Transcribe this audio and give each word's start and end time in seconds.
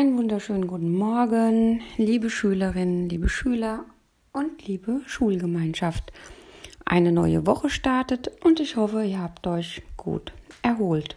Einen 0.00 0.16
wunderschönen 0.16 0.66
guten 0.66 0.96
Morgen, 0.96 1.82
liebe 1.98 2.30
Schülerinnen, 2.30 3.10
liebe 3.10 3.28
Schüler 3.28 3.84
und 4.32 4.66
liebe 4.66 5.02
Schulgemeinschaft. 5.04 6.10
Eine 6.86 7.12
neue 7.12 7.46
Woche 7.46 7.68
startet 7.68 8.30
und 8.42 8.60
ich 8.60 8.76
hoffe, 8.76 9.04
ihr 9.04 9.18
habt 9.20 9.46
euch 9.46 9.82
gut 9.98 10.32
erholt. 10.62 11.16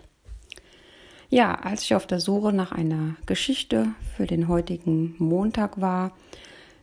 Ja, 1.29 1.55
als 1.55 1.83
ich 1.83 1.95
auf 1.95 2.07
der 2.07 2.19
Suche 2.19 2.51
nach 2.51 2.73
einer 2.73 3.15
Geschichte 3.25 3.87
für 4.17 4.27
den 4.27 4.49
heutigen 4.49 5.15
Montag 5.17 5.79
war, 5.79 6.11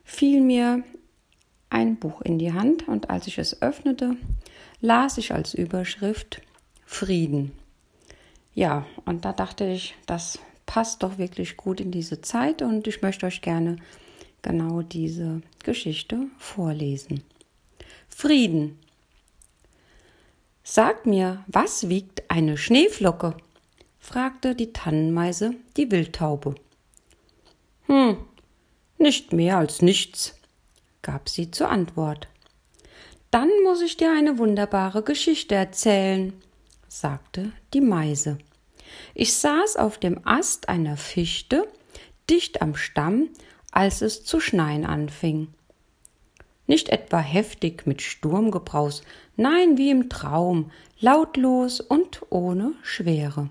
fiel 0.02 0.40
mir 0.40 0.82
ein 1.68 1.96
Buch 1.96 2.22
in 2.22 2.38
die 2.38 2.54
Hand 2.54 2.88
und 2.88 3.10
als 3.10 3.26
ich 3.26 3.36
es 3.36 3.60
öffnete, 3.60 4.16
las 4.80 5.18
ich 5.18 5.34
als 5.34 5.52
Überschrift 5.52 6.40
Frieden. 6.86 7.52
Ja, 8.54 8.86
und 9.04 9.26
da 9.26 9.34
dachte 9.34 9.66
ich, 9.66 9.96
das 10.06 10.38
passt 10.70 11.02
doch 11.02 11.18
wirklich 11.18 11.56
gut 11.56 11.80
in 11.80 11.90
diese 11.90 12.20
Zeit 12.20 12.62
und 12.62 12.86
ich 12.86 13.02
möchte 13.02 13.26
euch 13.26 13.42
gerne 13.42 13.74
genau 14.40 14.82
diese 14.82 15.42
Geschichte 15.64 16.28
vorlesen. 16.38 17.24
Frieden. 18.08 18.78
Sagt 20.62 21.06
mir, 21.06 21.42
was 21.48 21.88
wiegt 21.88 22.30
eine 22.30 22.56
Schneeflocke? 22.56 23.36
fragte 23.98 24.54
die 24.54 24.72
Tannenmeise 24.72 25.56
die 25.76 25.90
Wildtaube. 25.90 26.54
Hm, 27.86 28.18
nicht 28.96 29.32
mehr 29.32 29.58
als 29.58 29.82
nichts, 29.82 30.38
gab 31.02 31.28
sie 31.28 31.50
zur 31.50 31.68
Antwort. 31.68 32.28
Dann 33.32 33.50
muss 33.64 33.80
ich 33.82 33.96
dir 33.96 34.12
eine 34.12 34.38
wunderbare 34.38 35.02
Geschichte 35.02 35.56
erzählen, 35.56 36.32
sagte 36.86 37.50
die 37.74 37.80
Meise. 37.80 38.38
Ich 39.14 39.34
saß 39.34 39.76
auf 39.76 39.98
dem 39.98 40.20
Ast 40.24 40.68
einer 40.68 40.96
Fichte, 40.96 41.66
dicht 42.28 42.62
am 42.62 42.74
Stamm, 42.74 43.28
als 43.70 44.02
es 44.02 44.24
zu 44.24 44.40
schneien 44.40 44.84
anfing. 44.84 45.48
Nicht 46.66 46.88
etwa 46.88 47.18
heftig 47.18 47.86
mit 47.86 48.00
Sturmgebraus, 48.02 49.02
nein, 49.36 49.76
wie 49.76 49.90
im 49.90 50.08
Traum, 50.08 50.70
lautlos 51.00 51.80
und 51.80 52.22
ohne 52.30 52.72
Schwere. 52.82 53.50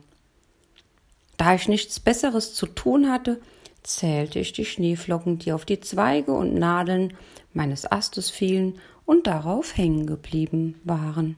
Da 1.35 1.55
ich 1.55 1.67
nichts 1.67 1.99
Besseres 1.99 2.53
zu 2.53 2.65
tun 2.65 3.11
hatte, 3.11 3.41
zählte 3.83 4.39
ich 4.39 4.53
die 4.53 4.65
Schneeflocken, 4.65 5.39
die 5.39 5.51
auf 5.53 5.65
die 5.65 5.79
Zweige 5.79 6.33
und 6.33 6.53
Nadeln 6.53 7.13
meines 7.53 7.89
Astes 7.89 8.29
fielen 8.29 8.79
und 9.05 9.27
darauf 9.27 9.75
hängen 9.75 10.05
geblieben 10.05 10.79
waren. 10.83 11.35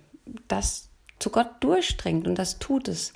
das 0.47 0.89
zu 1.19 1.29
Gott 1.29 1.51
durchdringt 1.59 2.27
und 2.27 2.35
das 2.35 2.59
tut 2.59 2.87
es, 2.87 3.13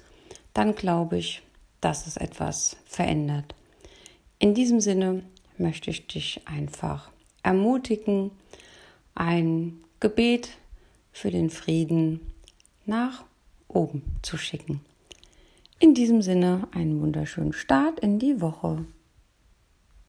dann 0.53 0.75
glaube 0.75 1.17
ich, 1.17 1.41
dass 1.81 2.07
es 2.07 2.17
etwas 2.17 2.77
verändert. 2.85 3.55
In 4.39 4.53
diesem 4.53 4.79
Sinne 4.79 5.23
möchte 5.57 5.89
ich 5.89 6.07
dich 6.07 6.41
einfach 6.45 7.09
ermutigen, 7.43 8.31
ein 9.15 9.83
Gebet 9.99 10.49
für 11.11 11.31
den 11.31 11.49
Frieden 11.49 12.19
nach 12.85 13.23
oben 13.67 14.01
zu 14.21 14.37
schicken. 14.37 14.81
In 15.79 15.93
diesem 15.93 16.21
Sinne 16.21 16.67
einen 16.71 17.01
wunderschönen 17.01 17.53
Start 17.53 17.99
in 17.99 18.19
die 18.19 18.41
Woche. 18.41 18.85